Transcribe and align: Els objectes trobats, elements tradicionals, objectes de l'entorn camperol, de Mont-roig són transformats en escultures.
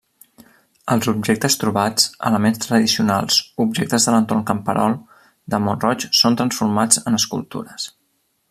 Els 0.93 1.09
objectes 1.11 1.57
trobats, 1.63 2.07
elements 2.29 2.63
tradicionals, 2.63 3.37
objectes 3.67 4.09
de 4.09 4.15
l'entorn 4.17 4.43
camperol, 4.51 4.97
de 5.55 5.63
Mont-roig 5.67 6.09
són 6.25 6.43
transformats 6.45 7.05
en 7.05 7.21
escultures. 7.25 7.91